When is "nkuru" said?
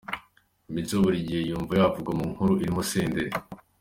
2.31-2.51